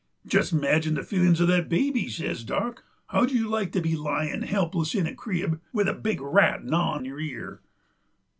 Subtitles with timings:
[0.25, 2.83] "Jest imagine the feelinks uv the baby," says Dock.
[3.09, 7.05] "How'd you like to be lyin' helpless in a crib with a big rat gnawin'
[7.05, 7.61] your ear?"